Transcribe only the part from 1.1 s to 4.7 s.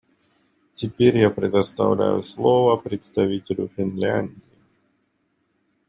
я предоставляю слово представителю Финляндии.